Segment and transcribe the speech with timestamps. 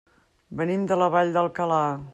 [0.61, 1.83] Venim de la Vall d'Alcalà.